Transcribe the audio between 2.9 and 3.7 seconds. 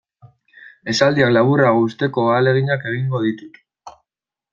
egingo ditut.